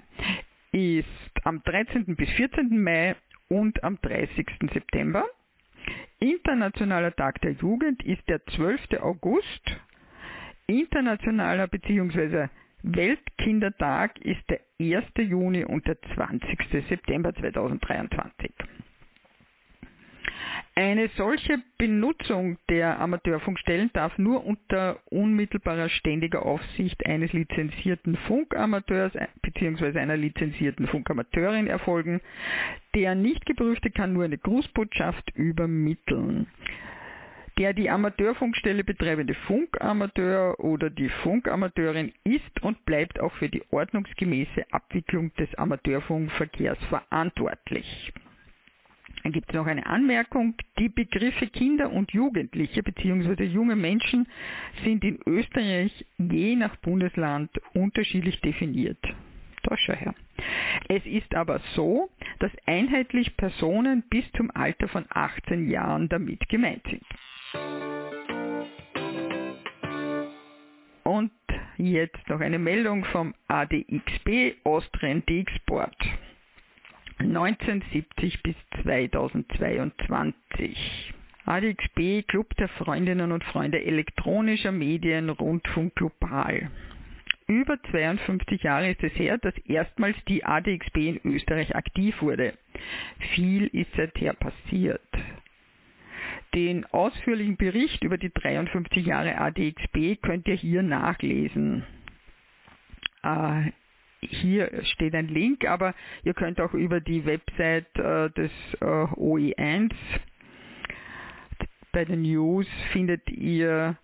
ist 0.72 1.06
am 1.44 1.62
13. 1.64 2.16
bis 2.16 2.28
14. 2.32 2.82
Mai 2.82 3.16
und 3.48 3.84
am 3.84 4.00
30. 4.02 4.48
September. 4.74 5.24
Internationaler 6.20 7.16
Tag 7.16 7.40
der 7.42 7.52
Jugend 7.52 8.04
ist 8.04 8.28
der 8.28 8.44
12. 8.48 9.00
August. 9.02 9.62
Internationaler 10.66 11.68
bzw. 11.68 12.48
Weltkindertag 12.82 14.20
ist 14.22 14.42
der 14.50 14.62
1. 14.80 15.06
Juni 15.18 15.64
und 15.66 15.86
der 15.86 16.02
20. 16.16 16.58
September 16.90 17.36
2023. 17.36 18.52
Eine 20.76 21.08
solche 21.18 21.62
Benutzung 21.78 22.58
der 22.68 23.00
Amateurfunkstellen 23.00 23.92
darf 23.94 24.18
nur 24.18 24.44
unter 24.44 24.98
unmittelbarer 25.12 25.88
ständiger 25.90 26.44
Aufsicht 26.44 27.06
eines 27.06 27.32
lizenzierten 27.32 28.18
Funkamateurs 28.28 29.14
bzw. 29.44 30.00
einer 30.00 30.18
lizenzierten 30.18 30.88
Funkamateurin 30.88 31.68
erfolgen. 31.68 32.22
Der 32.96 33.14
nicht 33.14 33.46
geprüfte 33.46 33.92
kann 33.92 34.14
nur 34.14 34.24
eine 34.24 34.40
Grußbotschaft 34.40 35.30
übermitteln. 35.36 36.48
Der 37.60 37.74
die 37.74 37.92
Amateurfunkstelle 37.92 38.84
betreibende 38.84 39.36
Funkamateur 39.36 40.60
oder 40.60 40.90
die 40.90 41.10
Funkamateurin 41.10 42.14
ist 42.24 42.64
und 42.64 42.84
bleibt 42.86 43.20
auch 43.20 43.34
für 43.34 43.48
die 43.48 43.62
ordnungsgemäße 43.70 44.66
Abwicklung 44.72 45.32
des 45.36 45.54
Amateurfunkverkehrs 45.54 46.80
verantwortlich. 46.86 48.12
Dann 49.24 49.32
gibt 49.32 49.50
es 49.50 49.56
noch 49.56 49.68
eine 49.68 49.86
Anmerkung. 49.86 50.56
Die 50.78 50.90
Begriffe 50.90 51.48
Kinder 51.48 51.92
und 51.92 52.12
Jugendliche 52.12 52.84
bzw. 52.84 53.46
junge 53.46 53.76
Menschen 53.76 54.28
sind 54.84 55.04
in 55.04 55.18
Österreich 55.26 56.06
je 56.18 56.56
nach 56.56 56.76
Bundesland 56.78 57.50
unterschiedlich 57.74 58.40
definiert. 58.42 59.00
Da 59.64 59.78
schau 59.78 59.94
her. 59.94 60.14
Es 60.90 61.06
ist 61.06 61.34
aber 61.36 61.62
so, 61.74 62.10
dass 62.40 62.52
einheitlich 62.66 63.38
Personen 63.38 64.04
bis 64.10 64.30
zum 64.34 64.52
Alter 64.52 64.90
von 64.90 65.06
18 65.10 65.70
Jahren 65.70 66.10
damit 66.10 66.48
gemeint 66.50 66.84
sind. 66.86 67.06
Und 71.04 71.32
jetzt 71.78 72.28
noch 72.28 72.42
eine 72.42 72.60
Meldung 72.60 73.06
vom 73.06 73.34
ADXB 73.48 74.56
Austrian 74.66 75.24
D-Export. 75.26 75.96
1970 77.24 78.44
bis 78.44 78.56
2022. 78.84 81.14
ADXB 81.46 82.24
Club 82.28 82.56
der 82.56 82.70
Freundinnen 82.70 83.32
und 83.32 83.44
Freunde 83.44 83.84
elektronischer 83.84 84.72
Medien 84.72 85.30
Rundfunk 85.30 85.96
Global. 85.96 86.70
Über 87.48 87.78
52 87.92 88.64
Jahre 88.64 88.92
ist 88.92 89.04
es 89.04 89.12
her, 89.14 89.38
dass 89.38 89.58
erstmals 89.66 90.16
die 90.28 90.46
ADXB 90.46 90.98
in 90.98 91.20
Österreich 91.26 91.76
aktiv 91.76 92.22
wurde. 92.22 92.54
Viel 93.36 93.68
ist 93.68 93.92
seither 93.96 94.34
passiert. 94.34 95.02
Den 96.54 96.86
ausführlichen 96.86 97.58
Bericht 97.58 98.04
über 98.04 98.18
die 98.18 98.32
53 98.32 99.06
Jahre 99.06 99.38
ADXB 99.40 100.22
könnt 100.22 100.48
ihr 100.48 100.56
hier 100.56 100.84
nachlesen. 100.84 101.84
Hier 104.30 104.72
steht 104.86 105.16
ein 105.16 105.28
Link, 105.28 105.66
aber 105.66 105.94
ihr 106.24 106.34
könnt 106.34 106.60
auch 106.62 106.74
über 106.74 107.00
die 107.00 107.26
Website 107.26 107.96
äh, 107.98 108.30
des 108.32 108.52
äh, 108.80 108.86
OE1 108.86 109.92
bei 111.94 112.04
den 112.06 112.24
News 112.24 112.68
findet 112.92 113.30
ihr 113.30 113.96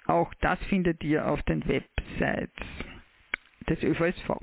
Auch 0.07 0.33
das 0.35 0.59
findet 0.65 1.03
ihr 1.03 1.27
auf 1.27 1.41
den 1.43 1.67
Websites 1.67 2.65
des 3.67 3.81
ÖVSV. 3.83 4.37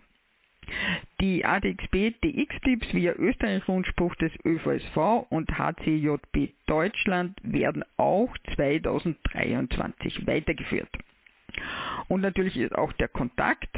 Die 1.21 1.45
ADXB 1.45 2.15
DX-Tipps 2.25 2.95
via 2.95 3.13
Österreich-Rundspruch 3.13 4.15
des 4.17 4.33
ÖVSV 4.45 5.27
und 5.29 5.51
HCJB 5.59 6.53
Deutschland 6.67 7.39
werden 7.43 7.85
auch 7.97 8.37
2023 8.55 10.27
weitergeführt. 10.27 10.91
Und 12.09 12.23
natürlich 12.23 12.57
ist 12.57 12.75
auch 12.75 12.93
der 12.95 13.09
Kontakt 13.09 13.77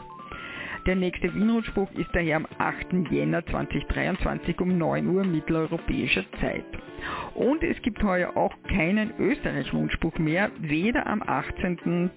Der 0.89 0.97
nächste 0.97 1.33
Wien-Rundspruch 1.35 1.91
ist 1.97 2.09
daher 2.15 2.37
am 2.37 2.47
8. 2.57 3.11
Jänner 3.11 3.45
2023 3.45 4.59
um 4.59 4.79
9 4.79 5.07
Uhr 5.07 5.23
mitteleuropäischer 5.23 6.25
Zeit. 6.41 6.65
Und 7.35 7.63
es 7.63 7.77
gibt 7.83 8.03
heuer 8.03 8.35
auch 8.39 8.55
keinen 8.71 9.13
Österreich-Rundspruch 9.19 10.19
mehr, 10.19 10.51
weder 10.57 11.07
am 11.07 11.23
18. 11.23 12.09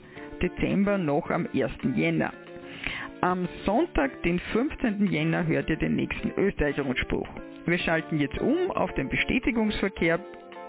Dezember 0.42 0.98
noch 0.98 1.30
am 1.32 1.50
1. 1.54 1.70
Jänner. 1.98 2.32
Am 3.20 3.50
Sonntag, 3.66 4.24
den 4.24 4.40
15. 4.40 5.06
Jänner, 5.08 5.46
hört 5.46 5.70
ihr 5.70 5.76
den 5.76 5.98
nächsten 5.98 6.32
Österreich-Rundspruch. 6.38 7.28
Wir 7.66 7.78
schalten 7.78 8.22
jetzt 8.22 8.40
um 8.40 8.72
auf 8.72 8.94
den 8.94 9.10
Bestätigungsverkehr. 9.10 10.18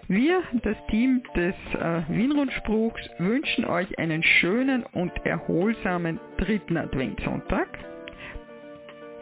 Wir, 0.07 0.43
das 0.63 0.75
Team 0.89 1.23
des 1.35 1.55
äh, 1.75 2.01
Wien-Rundspruchs, 2.09 3.01
wünschen 3.19 3.65
euch 3.65 3.97
einen 3.97 4.21
schönen 4.21 4.83
und 4.83 5.11
erholsamen 5.25 6.19
dritten 6.37 6.77
Adventssonntag 6.77 7.67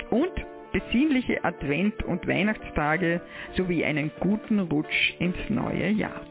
und 0.09 0.31
besinnliche 0.71 1.43
Advent- 1.43 2.03
und 2.03 2.27
Weihnachtstage 2.27 3.21
sowie 3.55 3.85
einen 3.85 4.11
guten 4.19 4.59
Rutsch 4.59 5.13
ins 5.19 5.37
neue 5.49 5.89
Jahr. 5.89 6.21